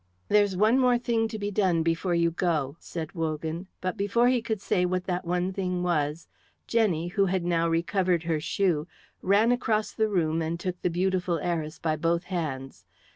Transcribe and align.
"There's 0.29 0.57
one 0.57 0.79
more 0.79 0.97
thing 0.97 1.27
to 1.27 1.37
be 1.37 1.51
done 1.51 1.83
before 1.83 2.15
you 2.15 2.31
go," 2.31 2.75
said 2.79 3.11
Wogan; 3.13 3.67
but 3.81 3.97
before 3.97 4.29
he 4.29 4.41
could 4.41 4.59
say 4.59 4.83
what 4.83 5.03
that 5.05 5.25
one 5.25 5.53
thing 5.53 5.83
was, 5.83 6.27
Jenny, 6.65 7.09
who 7.09 7.27
had 7.27 7.45
now 7.45 7.69
recovered 7.69 8.23
her 8.23 8.39
shoe, 8.39 8.87
ran 9.21 9.51
across 9.51 9.91
the 9.91 10.09
room 10.09 10.41
and 10.41 10.59
took 10.59 10.81
the 10.81 10.89
beautiful 10.89 11.37
heiress 11.37 11.77
by 11.77 11.97
both 11.97 12.23
hands. 12.23 12.83